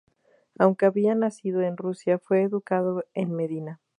Aunque 0.57 0.87
había 0.87 1.13
nacido 1.13 1.61
en 1.61 1.77
Rusia, 1.77 2.17
fue 2.17 2.41
educado 2.41 3.03
en 3.13 3.35
Medina. 3.35 3.79